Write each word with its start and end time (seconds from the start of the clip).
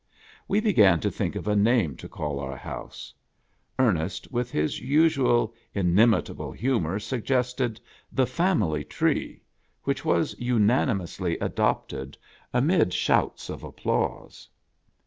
We 0.47 0.59
began 0.61 0.99
to 1.01 1.11
think 1.11 1.35
of 1.35 1.47
a 1.47 1.55
name 1.55 1.95
to 1.97 2.09
call 2.09 2.39
our 2.39 2.57
house. 2.57 3.13
Ernest, 3.77 4.31
with 4.31 4.49
his 4.49 4.79
usual 4.79 5.53
inimitable 5.75 6.51
humor, 6.51 6.97
suggested 6.97 7.79
The 8.11 8.25
Family 8.25 8.83
Tree, 8.83 9.43
which 9.83 10.03
was 10.03 10.33
unanimously 10.39 11.37
adopted 11.37 12.17
amid 12.51 12.93
shouts 12.95 13.47
of 13.47 13.63
applause. 13.63 14.49